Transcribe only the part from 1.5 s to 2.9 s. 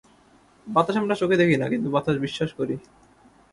না, কিন্তু বাতাস বিশ্বাস করি।